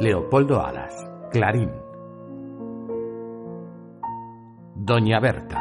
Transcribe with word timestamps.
Leopoldo 0.00 0.64
Alas, 0.64 0.94
Clarín. 1.32 1.72
Doña 4.76 5.18
Berta. 5.18 5.60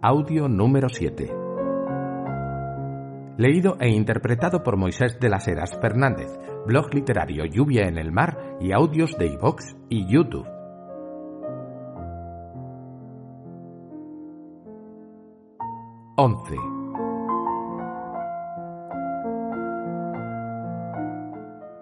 Audio 0.00 0.48
número 0.48 0.88
7. 0.88 1.28
Leído 3.36 3.76
e 3.80 3.88
interpretado 3.88 4.62
por 4.62 4.76
Moisés 4.76 5.18
de 5.18 5.28
las 5.28 5.48
Heras 5.48 5.76
Fernández, 5.80 6.38
blog 6.66 6.94
literario 6.94 7.44
Lluvia 7.46 7.88
en 7.88 7.98
el 7.98 8.12
Mar 8.12 8.56
y 8.60 8.70
audios 8.70 9.18
de 9.18 9.26
iVox 9.26 9.76
y 9.88 10.06
YouTube. 10.06 10.46
11. 16.14 16.79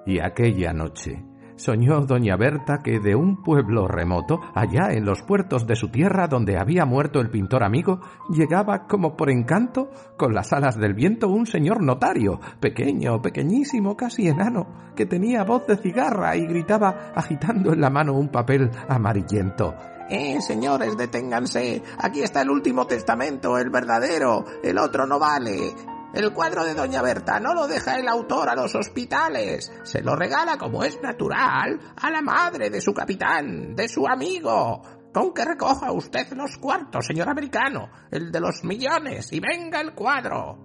Y 0.08 0.20
aquella 0.20 0.72
noche 0.72 1.22
soñó 1.56 2.00
doña 2.00 2.34
Berta 2.36 2.78
que 2.82 2.98
de 2.98 3.14
un 3.14 3.42
pueblo 3.42 3.86
remoto, 3.86 4.40
allá 4.54 4.92
en 4.92 5.04
los 5.04 5.20
puertos 5.22 5.66
de 5.66 5.76
su 5.76 5.90
tierra 5.90 6.28
donde 6.28 6.56
había 6.56 6.86
muerto 6.86 7.20
el 7.20 7.28
pintor 7.28 7.62
amigo, 7.62 8.00
llegaba 8.30 8.86
como 8.86 9.18
por 9.18 9.28
encanto, 9.28 9.90
con 10.16 10.32
las 10.32 10.54
alas 10.54 10.78
del 10.78 10.94
viento, 10.94 11.28
un 11.28 11.44
señor 11.44 11.82
notario, 11.82 12.40
pequeño, 12.58 13.20
pequeñísimo, 13.20 13.98
casi 13.98 14.28
enano, 14.28 14.94
que 14.96 15.04
tenía 15.04 15.44
voz 15.44 15.66
de 15.66 15.76
cigarra 15.76 16.36
y 16.36 16.46
gritaba 16.46 17.12
agitando 17.14 17.74
en 17.74 17.82
la 17.82 17.90
mano 17.90 18.14
un 18.14 18.30
papel 18.30 18.70
amarillento. 18.88 19.74
Eh, 20.08 20.40
señores, 20.40 20.96
deténganse. 20.96 21.82
Aquí 21.98 22.22
está 22.22 22.40
el 22.40 22.48
último 22.48 22.86
testamento, 22.86 23.58
el 23.58 23.68
verdadero. 23.68 24.42
El 24.62 24.78
otro 24.78 25.06
no 25.06 25.18
vale. 25.18 25.74
El 26.14 26.32
cuadro 26.32 26.64
de 26.64 26.72
Doña 26.74 27.02
Berta 27.02 27.38
no 27.38 27.52
lo 27.54 27.66
deja 27.66 27.98
el 27.98 28.08
autor 28.08 28.48
a 28.48 28.54
los 28.54 28.74
hospitales. 28.74 29.70
Se 29.82 30.00
lo 30.02 30.16
regala, 30.16 30.56
como 30.56 30.82
es 30.82 30.98
natural, 31.02 31.78
a 31.96 32.10
la 32.10 32.22
madre 32.22 32.70
de 32.70 32.80
su 32.80 32.94
capitán, 32.94 33.76
de 33.76 33.88
su 33.88 34.06
amigo. 34.06 34.80
Con 35.12 35.34
que 35.34 35.44
recoja 35.44 35.92
usted 35.92 36.32
los 36.32 36.56
cuartos, 36.56 37.06
señor 37.06 37.28
americano, 37.28 37.90
el 38.10 38.32
de 38.32 38.40
los 38.40 38.64
millones, 38.64 39.30
y 39.32 39.40
venga 39.40 39.80
el 39.80 39.94
cuadro. 39.94 40.64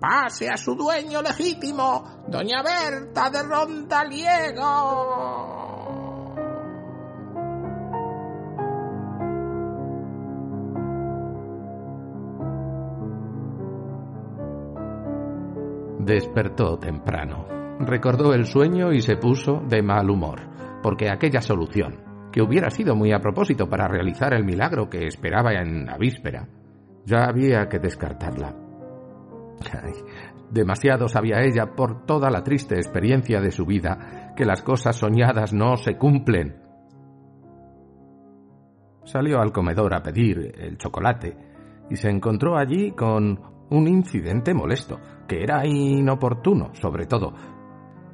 Pase 0.00 0.48
a 0.50 0.56
su 0.56 0.74
dueño 0.74 1.22
legítimo, 1.22 2.24
Doña 2.28 2.62
Berta 2.62 3.30
de 3.30 3.42
Rondaliego. 3.42 5.63
Despertó 16.04 16.76
temprano. 16.76 17.46
Recordó 17.80 18.34
el 18.34 18.44
sueño 18.44 18.92
y 18.92 19.00
se 19.00 19.16
puso 19.16 19.62
de 19.66 19.82
mal 19.82 20.10
humor, 20.10 20.38
porque 20.82 21.08
aquella 21.08 21.40
solución, 21.40 22.28
que 22.30 22.42
hubiera 22.42 22.68
sido 22.68 22.94
muy 22.94 23.10
a 23.12 23.20
propósito 23.20 23.70
para 23.70 23.88
realizar 23.88 24.34
el 24.34 24.44
milagro 24.44 24.90
que 24.90 25.06
esperaba 25.06 25.54
en 25.54 25.86
la 25.86 25.96
víspera, 25.96 26.46
ya 27.06 27.24
había 27.24 27.70
que 27.70 27.78
descartarla. 27.78 28.54
Demasiado 30.50 31.08
sabía 31.08 31.40
ella 31.40 31.74
por 31.74 32.04
toda 32.04 32.28
la 32.28 32.42
triste 32.44 32.74
experiencia 32.74 33.40
de 33.40 33.50
su 33.50 33.64
vida 33.64 34.34
que 34.36 34.44
las 34.44 34.62
cosas 34.62 34.96
soñadas 34.96 35.54
no 35.54 35.78
se 35.78 35.96
cumplen. 35.96 36.56
Salió 39.04 39.40
al 39.40 39.52
comedor 39.52 39.94
a 39.94 40.02
pedir 40.02 40.52
el 40.58 40.76
chocolate 40.76 41.34
y 41.88 41.96
se 41.96 42.10
encontró 42.10 42.58
allí 42.58 42.92
con 42.92 43.53
un 43.70 43.88
incidente 43.88 44.54
molesto 44.54 45.00
que 45.26 45.42
era 45.42 45.66
inoportuno, 45.66 46.74
sobre 46.74 47.06
todo, 47.06 47.32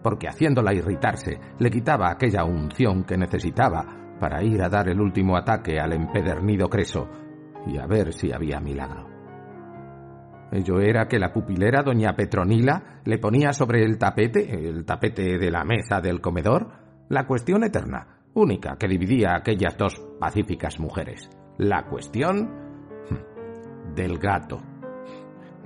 porque 0.02 0.28
haciéndola 0.28 0.74
irritarse 0.74 1.38
le 1.58 1.70
quitaba 1.70 2.10
aquella 2.10 2.44
unción 2.44 3.04
que 3.04 3.16
necesitaba 3.16 4.16
para 4.18 4.42
ir 4.42 4.62
a 4.62 4.68
dar 4.68 4.88
el 4.88 5.00
último 5.00 5.36
ataque 5.36 5.78
al 5.80 5.92
empedernido 5.92 6.68
Creso 6.68 7.08
y 7.66 7.78
a 7.78 7.86
ver 7.86 8.12
si 8.12 8.32
había 8.32 8.60
milagro. 8.60 9.08
Ello 10.52 10.80
era 10.80 11.06
que 11.06 11.18
la 11.18 11.32
pupilera 11.32 11.82
doña 11.82 12.14
Petronila 12.14 13.00
le 13.04 13.18
ponía 13.18 13.52
sobre 13.52 13.84
el 13.84 13.98
tapete, 13.98 14.68
el 14.68 14.84
tapete 14.84 15.38
de 15.38 15.50
la 15.50 15.64
mesa 15.64 16.00
del 16.00 16.20
comedor, 16.20 16.72
la 17.08 17.26
cuestión 17.26 17.62
eterna, 17.62 18.20
única 18.34 18.76
que 18.76 18.88
dividía 18.88 19.30
a 19.30 19.38
aquellas 19.38 19.76
dos 19.76 20.00
pacíficas 20.18 20.80
mujeres. 20.80 21.30
La 21.58 21.86
cuestión 21.86 22.50
hmm, 23.10 23.94
del 23.94 24.18
gato. 24.18 24.60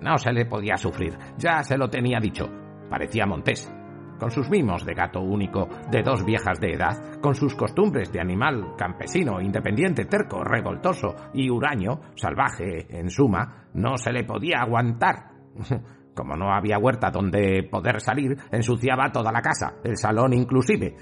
No 0.05 0.19
se 0.19 0.35
le 0.35 0.45
podía 0.45 0.77
sufrir, 0.77 1.17
ya 1.39 1.63
se 1.63 1.79
lo 1.79 1.89
tenía 1.89 2.21
dicho. 2.21 2.47
Parecía 2.91 3.25
Montés, 3.25 3.73
con 4.21 4.31
sus 4.31 4.51
mimos 4.51 4.85
de 4.85 4.93
gato 4.93 5.21
único 5.23 5.67
de 5.91 6.03
dos 6.03 6.23
viejas 6.27 6.61
de 6.61 6.75
edad, 6.75 7.19
con 7.23 7.35
sus 7.35 7.55
costumbres 7.55 8.13
de 8.13 8.21
animal 8.21 8.75
campesino, 8.77 9.41
independiente, 9.41 10.05
terco, 10.05 10.45
revoltoso 10.45 11.15
y 11.33 11.49
huraño, 11.49 12.03
salvaje, 12.17 12.87
en 12.91 13.09
suma, 13.09 13.69
no 13.73 13.97
se 13.97 14.13
le 14.13 14.25
podía 14.25 14.59
aguantar. 14.61 15.31
Como 16.15 16.37
no 16.37 16.53
había 16.53 16.79
huerta 16.79 17.11
donde 17.11 17.67
poder 17.71 17.99
salir, 18.03 18.37
ensuciaba 18.53 19.11
toda 19.11 19.33
la 19.33 19.41
casa, 19.41 19.77
el 19.83 19.97
salón 19.97 20.35
inclusive. 20.35 20.95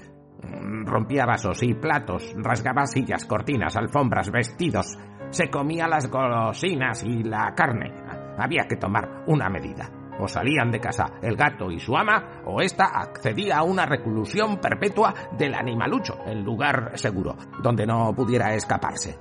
Rompía 0.85 1.25
vasos 1.25 1.61
y 1.61 1.73
platos, 1.73 2.33
rasgaba 2.37 2.85
sillas, 2.85 3.25
cortinas, 3.25 3.75
alfombras, 3.75 4.31
vestidos, 4.31 4.97
se 5.33 5.49
comía 5.49 5.87
las 5.87 6.09
golosinas 6.11 7.03
y 7.03 7.23
la 7.23 7.53
carne. 7.55 7.91
Había 8.37 8.67
que 8.67 8.77
tomar 8.77 9.23
una 9.27 9.49
medida. 9.49 9.89
O 10.19 10.27
salían 10.27 10.71
de 10.71 10.79
casa 10.79 11.13
el 11.21 11.35
gato 11.35 11.71
y 11.71 11.79
su 11.79 11.95
ama, 11.97 12.41
o 12.45 12.61
ésta 12.61 12.85
accedía 12.93 13.57
a 13.57 13.63
una 13.63 13.85
reclusión 13.85 14.57
perpetua 14.57 15.13
del 15.37 15.55
animalucho, 15.55 16.19
en 16.25 16.43
lugar 16.43 16.91
seguro, 16.95 17.35
donde 17.61 17.85
no 17.85 18.13
pudiera 18.15 18.53
escaparse. 18.53 19.17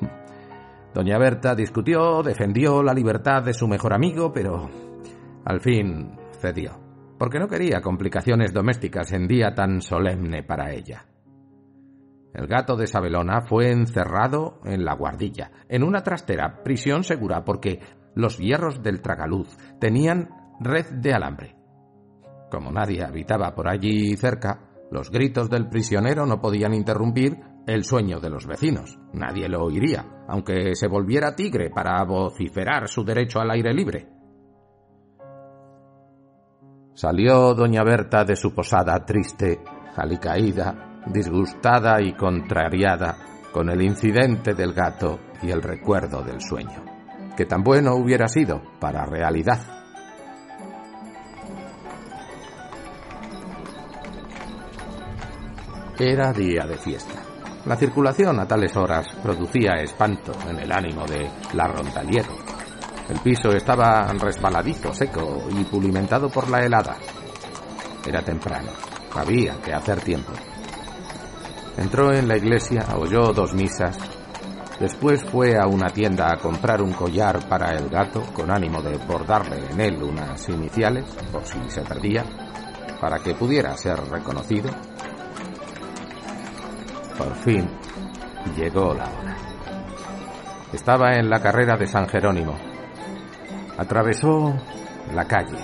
Doña 0.94 1.18
Berta 1.18 1.54
discutió, 1.54 2.22
defendió 2.22 2.82
la 2.82 2.94
libertad 2.94 3.42
de 3.42 3.52
su 3.52 3.68
mejor 3.68 3.92
amigo, 3.92 4.32
pero 4.32 4.68
al 5.44 5.60
fin 5.60 6.16
cedió, 6.40 6.72
porque 7.18 7.38
no 7.38 7.48
quería 7.48 7.80
complicaciones 7.80 8.52
domésticas 8.52 9.12
en 9.12 9.28
día 9.28 9.54
tan 9.54 9.82
solemne 9.82 10.42
para 10.42 10.72
ella. 10.72 11.04
El 12.32 12.46
gato 12.46 12.76
de 12.76 12.86
Sabelona 12.86 13.42
fue 13.42 13.70
encerrado 13.70 14.60
en 14.64 14.84
la 14.84 14.94
guardilla, 14.94 15.50
en 15.68 15.82
una 15.82 16.02
trastera, 16.02 16.62
prisión 16.62 17.02
segura, 17.02 17.44
porque 17.44 17.80
los 18.14 18.38
hierros 18.38 18.82
del 18.82 19.00
tragaluz 19.00 19.56
tenían 19.78 20.28
red 20.60 20.86
de 20.92 21.14
alambre. 21.14 21.56
Como 22.50 22.72
nadie 22.72 23.04
habitaba 23.04 23.54
por 23.54 23.68
allí 23.68 24.16
cerca, 24.16 24.70
los 24.90 25.10
gritos 25.10 25.48
del 25.48 25.68
prisionero 25.68 26.26
no 26.26 26.40
podían 26.40 26.74
interrumpir 26.74 27.38
el 27.66 27.84
sueño 27.84 28.18
de 28.18 28.30
los 28.30 28.46
vecinos. 28.46 28.98
Nadie 29.12 29.48
lo 29.48 29.64
oiría, 29.64 30.24
aunque 30.28 30.74
se 30.74 30.88
volviera 30.88 31.36
tigre 31.36 31.70
para 31.70 32.02
vociferar 32.04 32.88
su 32.88 33.04
derecho 33.04 33.40
al 33.40 33.52
aire 33.52 33.72
libre. 33.72 34.08
Salió 36.94 37.54
doña 37.54 37.84
Berta 37.84 38.24
de 38.24 38.34
su 38.34 38.52
posada 38.52 39.04
triste, 39.06 39.60
alicaída, 39.96 41.02
disgustada 41.06 42.02
y 42.02 42.14
contrariada 42.14 43.16
con 43.52 43.70
el 43.70 43.80
incidente 43.80 44.54
del 44.54 44.74
gato 44.74 45.20
y 45.40 45.50
el 45.50 45.62
recuerdo 45.62 46.22
del 46.22 46.40
sueño 46.40 46.89
que 47.40 47.46
tan 47.46 47.62
bueno 47.62 47.94
hubiera 47.94 48.28
sido 48.28 48.60
para 48.78 49.06
realidad. 49.06 49.62
Era 55.98 56.34
día 56.34 56.66
de 56.66 56.76
fiesta. 56.76 57.14
La 57.64 57.76
circulación 57.76 58.38
a 58.40 58.46
tales 58.46 58.76
horas 58.76 59.06
producía 59.22 59.76
espanto 59.76 60.32
en 60.50 60.58
el 60.58 60.70
ánimo 60.70 61.06
de 61.06 61.30
la 61.54 61.66
rondaliego. 61.66 62.36
El 63.08 63.20
piso 63.20 63.48
estaba 63.52 64.06
resbaladizo, 64.12 64.92
seco 64.92 65.48
y 65.48 65.64
pulimentado 65.64 66.28
por 66.28 66.50
la 66.50 66.62
helada. 66.62 66.98
Era 68.06 68.20
temprano. 68.20 68.68
Había 69.14 69.54
que 69.62 69.72
hacer 69.72 70.02
tiempo. 70.02 70.32
Entró 71.78 72.12
en 72.12 72.28
la 72.28 72.36
iglesia, 72.36 72.84
oyó 72.98 73.32
dos 73.32 73.54
misas, 73.54 73.96
después 74.80 75.22
fue 75.22 75.56
a 75.56 75.66
una 75.66 75.90
tienda 75.90 76.32
a 76.32 76.38
comprar 76.38 76.82
un 76.82 76.92
collar 76.92 77.46
para 77.48 77.72
el 77.74 77.88
gato 77.88 78.22
con 78.32 78.50
ánimo 78.50 78.82
de 78.82 78.96
bordarle 78.96 79.70
en 79.70 79.80
él 79.80 80.02
unas 80.02 80.48
iniciales, 80.48 81.04
por 81.30 81.44
si 81.44 81.58
se 81.68 81.82
perdía, 81.82 82.24
para 83.00 83.18
que 83.18 83.34
pudiera 83.34 83.76
ser 83.76 84.00
reconocido. 84.10 84.70
Por 87.16 87.34
fin 87.36 87.68
llegó 88.56 88.94
la 88.94 89.04
hora. 89.04 89.36
Estaba 90.72 91.14
en 91.14 91.28
la 91.28 91.40
carrera 91.40 91.76
de 91.76 91.86
San 91.86 92.08
Jerónimo. 92.08 92.56
Atravesó 93.76 94.54
la 95.14 95.26
calle. 95.26 95.58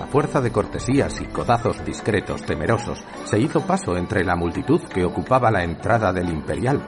A 0.00 0.06
fuerza 0.06 0.40
de 0.40 0.50
cortesías 0.50 1.20
y 1.20 1.26
codazos 1.26 1.84
discretos, 1.84 2.42
temerosos, 2.42 3.02
se 3.24 3.38
hizo 3.38 3.60
paso 3.66 3.96
entre 3.96 4.24
la 4.24 4.36
multitud 4.36 4.80
que 4.82 5.04
ocupaba 5.04 5.50
la 5.50 5.64
entrada 5.64 6.12
del 6.12 6.28
Imperial. 6.28 6.82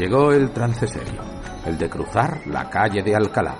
Llegó 0.00 0.32
el 0.32 0.50
trance 0.50 0.86
serio, 0.86 1.20
el 1.66 1.76
de 1.76 1.90
cruzar 1.90 2.40
la 2.46 2.70
calle 2.70 3.02
de 3.02 3.14
Alcalá. 3.14 3.54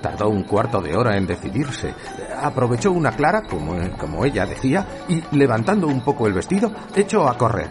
Tardó 0.00 0.28
un 0.28 0.44
cuarto 0.44 0.80
de 0.80 0.96
hora 0.96 1.16
en 1.16 1.26
decidirse. 1.26 1.92
Aprovechó 2.40 2.92
una 2.92 3.10
clara, 3.10 3.42
como, 3.42 3.74
como 3.98 4.24
ella 4.24 4.46
decía, 4.46 4.86
y 5.08 5.20
levantando 5.36 5.88
un 5.88 6.02
poco 6.02 6.28
el 6.28 6.34
vestido, 6.34 6.70
echó 6.94 7.28
a 7.28 7.36
correr. 7.36 7.68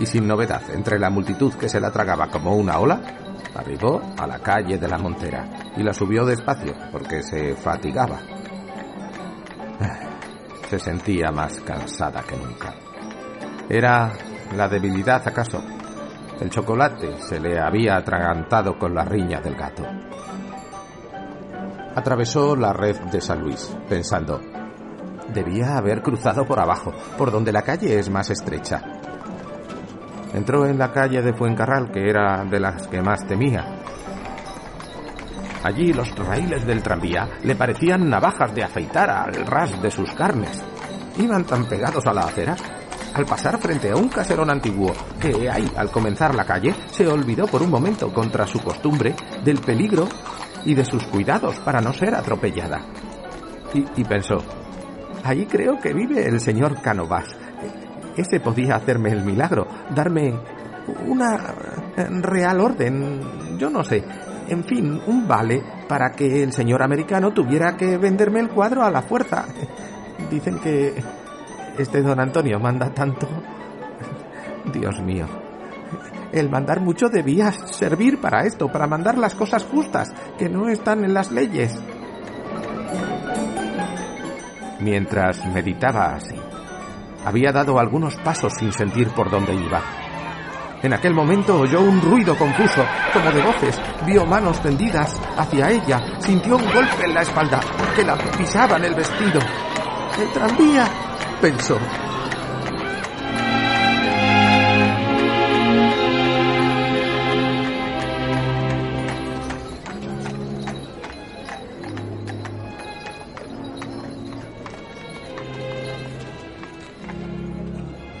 Y 0.00 0.06
sin 0.06 0.26
novedad, 0.26 0.60
entre 0.74 0.98
la 0.98 1.08
multitud 1.08 1.54
que 1.54 1.68
se 1.68 1.78
la 1.78 1.92
tragaba 1.92 2.26
como 2.32 2.56
una 2.56 2.80
ola, 2.80 3.00
arribó 3.54 4.02
a 4.18 4.26
la 4.26 4.40
calle 4.40 4.76
de 4.76 4.88
la 4.88 4.98
Montera 4.98 5.48
y 5.76 5.84
la 5.84 5.94
subió 5.94 6.24
despacio 6.24 6.74
porque 6.90 7.22
se 7.22 7.54
fatigaba. 7.54 8.18
Se 10.68 10.80
sentía 10.80 11.30
más 11.30 11.60
cansada 11.60 12.24
que 12.24 12.36
nunca. 12.36 12.74
¿Era 13.68 14.10
la 14.56 14.66
debilidad 14.66 15.22
acaso? 15.28 15.62
El 16.40 16.50
chocolate 16.50 17.18
se 17.18 17.40
le 17.40 17.58
había 17.58 17.96
atragantado 17.96 18.78
con 18.78 18.94
la 18.94 19.04
riña 19.04 19.40
del 19.40 19.56
gato. 19.56 19.82
Atravesó 21.94 22.54
la 22.54 22.72
red 22.72 22.96
de 23.10 23.20
San 23.20 23.40
Luis, 23.40 23.76
pensando, 23.88 24.40
debía 25.34 25.76
haber 25.76 26.00
cruzado 26.00 26.44
por 26.46 26.60
abajo, 26.60 26.92
por 27.16 27.32
donde 27.32 27.52
la 27.52 27.62
calle 27.62 27.98
es 27.98 28.08
más 28.08 28.30
estrecha. 28.30 28.82
Entró 30.32 30.66
en 30.66 30.78
la 30.78 30.92
calle 30.92 31.22
de 31.22 31.32
Fuencarral, 31.32 31.90
que 31.90 32.08
era 32.08 32.44
de 32.44 32.60
las 32.60 32.86
que 32.86 33.02
más 33.02 33.26
temía. 33.26 33.64
Allí 35.64 35.92
los 35.92 36.14
raíles 36.16 36.64
del 36.66 36.82
tranvía 36.82 37.28
le 37.42 37.56
parecían 37.56 38.08
navajas 38.08 38.54
de 38.54 38.62
afeitar 38.62 39.10
al 39.10 39.44
ras 39.44 39.82
de 39.82 39.90
sus 39.90 40.10
carnes. 40.12 40.62
Iban 41.18 41.44
tan 41.44 41.66
pegados 41.66 42.06
a 42.06 42.12
la 42.12 42.22
acera. 42.22 42.54
Al 43.14 43.26
pasar 43.26 43.58
frente 43.58 43.90
a 43.90 43.96
un 43.96 44.08
caserón 44.08 44.50
antiguo 44.50 44.92
que 45.20 45.50
ahí, 45.50 45.70
al 45.76 45.90
comenzar 45.90 46.34
la 46.34 46.44
calle, 46.44 46.74
se 46.90 47.06
olvidó 47.06 47.46
por 47.46 47.62
un 47.62 47.70
momento, 47.70 48.12
contra 48.12 48.46
su 48.46 48.60
costumbre, 48.60 49.14
del 49.44 49.58
peligro 49.58 50.08
y 50.64 50.74
de 50.74 50.84
sus 50.84 51.04
cuidados 51.04 51.58
para 51.60 51.80
no 51.80 51.92
ser 51.92 52.14
atropellada. 52.14 52.80
Y, 53.74 54.04
pensó, 54.04 54.38
ahí 55.24 55.46
creo 55.46 55.78
que 55.78 55.92
vive 55.92 56.26
el 56.26 56.40
señor 56.40 56.80
Canovas. 56.80 57.26
Ese 58.16 58.40
podía 58.40 58.76
hacerme 58.76 59.10
el 59.10 59.24
milagro, 59.24 59.66
darme 59.94 60.34
una 61.06 61.54
real 62.22 62.60
orden, 62.60 63.58
yo 63.58 63.68
no 63.68 63.84
sé, 63.84 64.02
en 64.48 64.64
fin, 64.64 65.00
un 65.06 65.28
vale 65.28 65.62
para 65.86 66.10
que 66.12 66.42
el 66.42 66.52
señor 66.52 66.82
americano 66.82 67.32
tuviera 67.32 67.76
que 67.76 67.98
venderme 67.98 68.40
el 68.40 68.48
cuadro 68.48 68.82
a 68.82 68.90
la 68.90 69.02
fuerza. 69.02 69.46
Dicen 70.30 70.58
que 70.58 70.94
este 71.78 72.02
don 72.02 72.20
Antonio 72.20 72.58
manda 72.58 72.90
tanto. 72.90 73.28
Dios 74.72 75.00
mío. 75.00 75.26
El 76.32 76.50
mandar 76.50 76.80
mucho 76.80 77.08
debía 77.08 77.52
servir 77.52 78.20
para 78.20 78.44
esto, 78.44 78.70
para 78.70 78.86
mandar 78.86 79.16
las 79.16 79.34
cosas 79.34 79.64
justas, 79.64 80.12
que 80.38 80.48
no 80.48 80.68
están 80.68 81.04
en 81.04 81.14
las 81.14 81.30
leyes. 81.30 81.80
Mientras 84.80 85.44
meditaba 85.46 86.14
así, 86.14 86.36
había 87.24 87.50
dado 87.50 87.78
algunos 87.78 88.16
pasos 88.16 88.52
sin 88.58 88.72
sentir 88.72 89.08
por 89.08 89.30
dónde 89.30 89.54
iba. 89.54 89.80
En 90.82 90.92
aquel 90.92 91.12
momento 91.12 91.58
oyó 91.58 91.80
un 91.80 92.00
ruido 92.00 92.36
confuso, 92.36 92.84
como 93.12 93.32
de 93.32 93.42
voces, 93.42 93.80
vio 94.06 94.24
manos 94.24 94.60
tendidas 94.62 95.20
hacia 95.36 95.70
ella, 95.70 96.00
sintió 96.20 96.56
un 96.56 96.64
golpe 96.72 97.04
en 97.04 97.14
la 97.14 97.22
espalda, 97.22 97.60
que 97.96 98.04
la 98.04 98.16
pisaban 98.16 98.84
el 98.84 98.94
vestido. 98.94 99.40
El 100.20 100.32
tranvía, 100.32 100.86
pensó. 101.40 101.78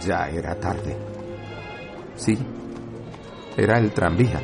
Ya 0.00 0.28
era 0.30 0.54
tarde. 0.58 0.96
Sí, 2.14 2.38
era 3.56 3.78
el 3.78 3.92
tranvía. 3.92 4.40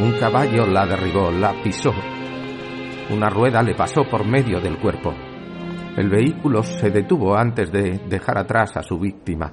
Un 0.00 0.12
caballo 0.18 0.66
la 0.66 0.86
derribó, 0.86 1.30
la 1.30 1.52
pisó. 1.62 1.92
Una 3.10 3.28
rueda 3.28 3.62
le 3.62 3.74
pasó 3.74 4.04
por 4.04 4.24
medio 4.26 4.60
del 4.60 4.78
cuerpo. 4.78 5.14
El 5.96 6.10
vehículo 6.10 6.64
se 6.64 6.90
detuvo 6.90 7.36
antes 7.36 7.70
de 7.70 7.98
dejar 8.08 8.36
atrás 8.36 8.76
a 8.76 8.82
su 8.82 8.98
víctima. 8.98 9.52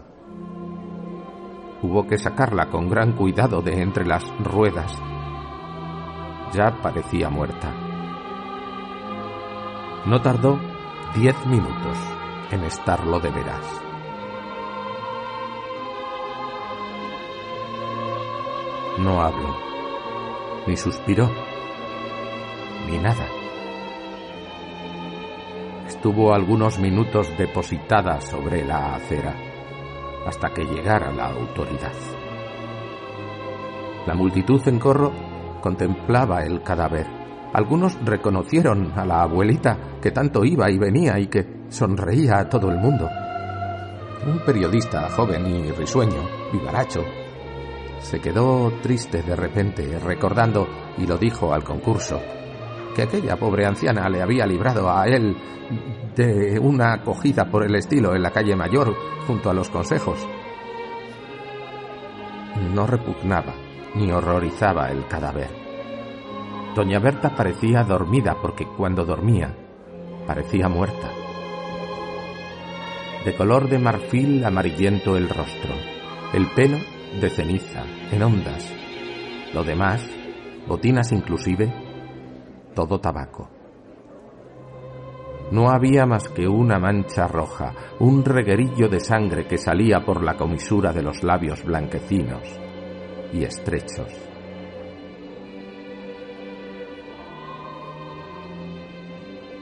Hubo 1.84 2.08
que 2.08 2.18
sacarla 2.18 2.68
con 2.68 2.90
gran 2.90 3.14
cuidado 3.14 3.62
de 3.62 3.80
entre 3.80 4.08
las 4.08 4.24
ruedas. 4.40 4.92
Ya 6.54 6.82
parecía 6.82 7.30
muerta. 7.30 7.72
No 10.06 10.20
tardó 10.22 10.60
diez 11.14 11.36
minutos 11.46 11.98
en 12.50 12.64
estarlo 12.64 13.20
de 13.20 13.30
veras. 13.30 13.82
No 18.98 19.22
habló, 19.22 19.56
ni 20.66 20.76
suspiró, 20.76 21.30
ni 22.90 22.98
nada. 22.98 23.41
Estuvo 26.02 26.34
algunos 26.34 26.80
minutos 26.80 27.32
depositada 27.38 28.20
sobre 28.22 28.66
la 28.66 28.96
acera 28.96 29.36
hasta 30.26 30.50
que 30.50 30.64
llegara 30.64 31.12
la 31.12 31.28
autoridad. 31.28 31.94
La 34.08 34.16
multitud 34.16 34.60
en 34.68 34.80
corro 34.80 35.12
contemplaba 35.62 36.44
el 36.44 36.64
cadáver. 36.64 37.06
Algunos 37.54 38.04
reconocieron 38.04 38.92
a 38.96 39.06
la 39.06 39.22
abuelita 39.22 40.00
que 40.02 40.10
tanto 40.10 40.44
iba 40.44 40.72
y 40.72 40.80
venía 40.80 41.20
y 41.20 41.28
que 41.28 41.66
sonreía 41.70 42.40
a 42.40 42.50
todo 42.50 42.72
el 42.72 42.80
mundo. 42.80 43.08
Un 44.26 44.40
periodista 44.44 45.08
joven 45.12 45.46
y 45.46 45.72
risueño, 45.72 46.28
vivaracho, 46.52 47.06
se 48.00 48.20
quedó 48.20 48.72
triste 48.82 49.22
de 49.22 49.36
repente, 49.36 50.00
recordando, 50.00 50.68
y 50.98 51.06
lo 51.06 51.20
dijo 51.20 51.54
al 51.54 51.64
concurso, 51.64 52.20
que 52.96 53.04
aquella 53.04 53.38
pobre 53.38 53.66
anciana 53.66 54.10
le 54.10 54.22
había 54.22 54.46
librado 54.46 54.90
a 54.90 55.08
él 55.08 55.36
de 56.16 56.60
una 56.60 56.94
acogida 56.94 57.46
por 57.50 57.64
el 57.64 57.76
estilo 57.76 58.16
en 58.16 58.24
la 58.24 58.32
calle 58.32 58.56
Mayor, 58.56 58.96
junto 59.28 59.50
a 59.50 59.54
los 59.54 59.70
consejos. 59.70 60.20
No 62.74 62.86
repugnaba 62.86 63.54
ni 63.96 64.12
horrorizaba 64.12 64.90
el 64.92 65.08
cadáver. 65.08 65.50
Doña 66.76 67.00
Berta 67.00 67.36
parecía 67.36 67.84
dormida 67.84 68.38
porque 68.42 68.66
cuando 68.66 69.04
dormía 69.04 69.56
parecía 70.26 70.70
muerta. 70.70 71.10
De 73.26 73.36
color 73.36 73.70
de 73.70 73.78
marfil 73.78 74.44
amarillento 74.46 75.18
el 75.18 75.30
rostro, 75.30 75.74
el 76.34 76.48
pelo 76.48 76.78
de 77.20 77.30
ceniza, 77.30 77.84
en 78.12 78.24
ondas. 78.24 78.74
Lo 79.54 79.64
demás, 79.64 80.02
botinas 80.68 81.12
inclusive, 81.12 81.72
todo 82.74 83.00
tabaco. 83.00 83.50
No 85.52 85.70
había 85.70 86.06
más 86.06 86.30
que 86.30 86.48
una 86.48 86.80
mancha 86.80 87.28
roja, 87.28 87.74
un 88.00 88.24
reguerillo 88.24 88.88
de 88.88 89.02
sangre 89.02 89.46
que 89.46 89.58
salía 89.58 90.00
por 90.06 90.24
la 90.24 90.38
comisura 90.38 90.94
de 90.94 91.04
los 91.04 91.24
labios 91.24 91.64
blanquecinos 91.66 92.58
y 93.34 93.44
estrechos. 93.44 94.32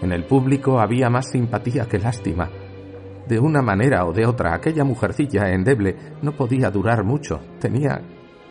En 0.02 0.14
el 0.14 0.26
público 0.26 0.80
había 0.80 1.10
más 1.10 1.32
simpatía 1.32 1.86
que 1.86 1.98
lástima. 1.98 2.50
De 3.28 3.40
una 3.40 3.62
manera 3.62 4.06
o 4.06 4.14
de 4.14 4.26
otra, 4.26 4.54
aquella 4.54 4.84
mujercilla 4.84 5.52
endeble 5.52 5.96
no 6.22 6.32
podía 6.34 6.70
durar 6.70 7.04
mucho, 7.04 7.40
tenía 7.60 8.02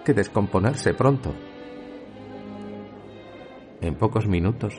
que 0.05 0.13
descomponerse 0.13 0.93
pronto. 0.95 1.35
En 3.81 3.95
pocos 3.95 4.27
minutos 4.27 4.75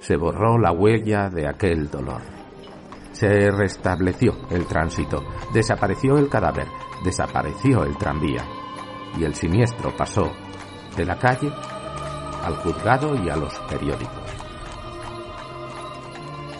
se 0.00 0.16
borró 0.16 0.58
la 0.58 0.72
huella 0.72 1.28
de 1.28 1.46
aquel 1.46 1.90
dolor. 1.90 2.22
Se 3.12 3.50
restableció 3.50 4.32
el 4.50 4.66
tránsito, 4.66 5.22
desapareció 5.52 6.16
el 6.16 6.28
cadáver, 6.28 6.66
desapareció 7.04 7.84
el 7.84 7.96
tranvía 7.96 8.44
y 9.18 9.24
el 9.24 9.34
siniestro 9.34 9.94
pasó 9.96 10.30
de 10.96 11.04
la 11.04 11.18
calle 11.18 11.52
al 12.44 12.56
juzgado 12.56 13.14
y 13.22 13.28
a 13.28 13.36
los 13.36 13.58
periódicos. 13.60 14.30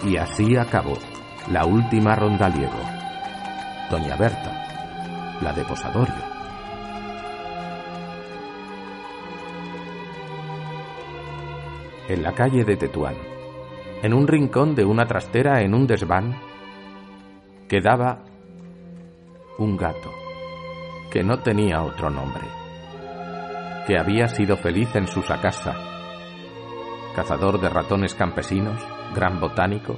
Y 0.04 0.16
así 0.16 0.56
acabó 0.56 0.94
la 1.50 1.64
última 1.64 2.14
ronda 2.14 2.48
liego. 2.48 2.80
Doña 3.90 4.16
Berta, 4.16 5.38
la 5.40 5.52
de 5.52 5.64
Posadorio. 5.64 6.29
En 12.10 12.24
la 12.24 12.32
calle 12.32 12.64
de 12.64 12.76
Tetuán, 12.76 13.14
en 14.02 14.12
un 14.12 14.26
rincón 14.26 14.74
de 14.74 14.84
una 14.84 15.06
trastera 15.06 15.62
en 15.62 15.72
un 15.74 15.86
desván, 15.86 16.40
quedaba 17.68 18.24
un 19.58 19.76
gato 19.76 20.10
que 21.08 21.22
no 21.22 21.38
tenía 21.38 21.84
otro 21.84 22.10
nombre, 22.10 22.42
que 23.86 23.96
había 23.96 24.26
sido 24.26 24.56
feliz 24.56 24.88
en 24.96 25.06
su 25.06 25.22
sacasa, 25.22 25.76
cazador 27.14 27.60
de 27.60 27.68
ratones 27.68 28.16
campesinos, 28.16 28.84
gran 29.14 29.38
botánico, 29.38 29.96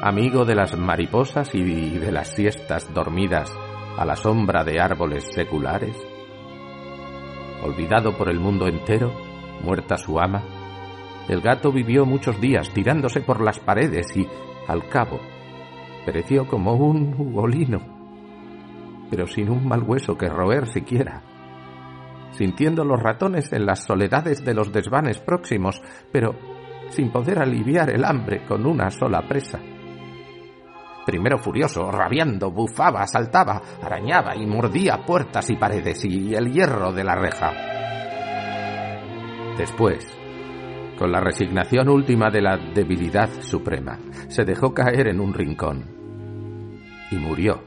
amigo 0.00 0.46
de 0.46 0.54
las 0.54 0.74
mariposas 0.78 1.54
y 1.54 1.98
de 1.98 2.12
las 2.12 2.28
siestas 2.28 2.94
dormidas 2.94 3.52
a 3.98 4.06
la 4.06 4.16
sombra 4.16 4.64
de 4.64 4.80
árboles 4.80 5.28
seculares, 5.34 5.94
olvidado 7.62 8.16
por 8.16 8.30
el 8.30 8.40
mundo 8.40 8.68
entero, 8.68 9.12
muerta 9.62 9.98
su 9.98 10.18
ama, 10.18 10.61
el 11.28 11.40
gato 11.40 11.72
vivió 11.72 12.04
muchos 12.04 12.40
días 12.40 12.70
tirándose 12.72 13.20
por 13.20 13.40
las 13.40 13.58
paredes 13.60 14.16
y, 14.16 14.26
al 14.68 14.88
cabo, 14.88 15.20
pereció 16.04 16.46
como 16.46 16.74
un 16.74 17.14
ugolino 17.18 18.02
pero 19.12 19.26
sin 19.26 19.50
un 19.50 19.68
mal 19.68 19.82
hueso 19.82 20.16
que 20.16 20.26
roer 20.26 20.66
siquiera. 20.66 21.22
Sintiendo 22.30 22.82
los 22.82 22.98
ratones 22.98 23.52
en 23.52 23.66
las 23.66 23.84
soledades 23.84 24.42
de 24.42 24.54
los 24.54 24.72
desvanes 24.72 25.18
próximos, 25.18 25.82
pero 26.10 26.34
sin 26.88 27.12
poder 27.12 27.38
aliviar 27.38 27.90
el 27.90 28.06
hambre 28.06 28.46
con 28.46 28.64
una 28.64 28.88
sola 28.88 29.20
presa. 29.28 29.60
Primero 31.04 31.36
furioso, 31.36 31.90
rabiando, 31.90 32.50
bufaba, 32.50 33.06
saltaba, 33.06 33.60
arañaba 33.82 34.34
y 34.34 34.46
mordía 34.46 35.02
puertas 35.04 35.50
y 35.50 35.56
paredes 35.56 36.02
y 36.06 36.34
el 36.34 36.50
hierro 36.50 36.90
de 36.90 37.04
la 37.04 37.14
reja. 37.14 37.52
Después, 39.58 40.18
con 41.02 41.10
la 41.10 41.18
resignación 41.18 41.88
última 41.88 42.30
de 42.30 42.40
la 42.40 42.56
debilidad 42.56 43.28
suprema, 43.40 43.98
se 44.28 44.44
dejó 44.44 44.72
caer 44.72 45.08
en 45.08 45.18
un 45.18 45.34
rincón 45.34 45.84
y 47.10 47.16
murió 47.16 47.64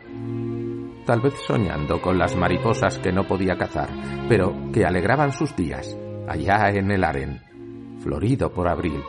tal 1.06 1.20
vez 1.20 1.34
soñando 1.46 2.02
con 2.02 2.18
las 2.18 2.34
mariposas 2.38 2.98
que 3.00 3.12
no 3.12 3.28
podía 3.28 3.58
cazar, 3.58 3.90
pero 4.30 4.72
que 4.72 4.86
alegraban 4.86 5.34
sus 5.34 5.54
días, 5.54 5.98
allá 6.30 6.70
en 6.70 6.90
el 6.92 7.04
aren, 7.04 7.42
florido 8.00 8.54
por 8.54 8.70
abril, 8.70 9.04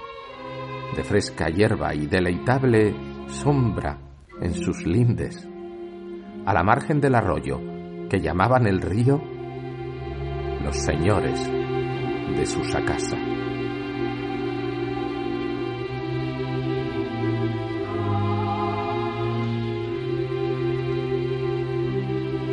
de 0.97 1.05
fresca 1.05 1.47
hierba 1.49 1.95
y 1.95 2.07
deleitable 2.07 2.97
sombra 3.29 4.01
en 4.43 4.55
sus 4.55 4.85
lindes, 4.85 5.49
a 6.47 6.53
la 6.53 6.65
margen 6.65 7.01
del 7.01 7.15
arroyo, 7.15 7.61
que 8.11 8.21
llamaban 8.21 8.67
el 8.67 8.81
río 8.81 9.23
los 10.65 10.77
señores 10.79 11.49
de 11.49 12.45
su 12.45 12.65
sacasa. 12.65 13.17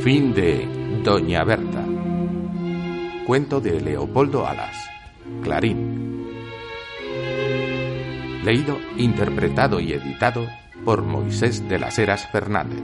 Fin 0.03 0.33
de 0.33 0.67
Doña 1.01 1.45
Berta. 1.45 1.85
Cuento 3.25 3.61
de 3.61 3.79
Leopoldo 3.79 4.45
Alas. 4.45 4.75
Clarín. 5.41 6.27
Leído, 8.43 8.79
interpretado 8.97 9.79
y 9.79 9.93
editado 9.93 10.45
por 10.83 11.03
Moisés 11.03 11.69
de 11.69 11.79
las 11.79 11.97
Heras 11.99 12.27
Fernández. 12.33 12.83